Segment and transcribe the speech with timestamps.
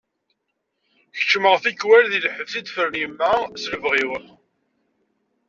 [1.17, 4.11] Keččmeɣ tikwal deg lḥebs iyi-d-tefren yemma s lebɣi-w.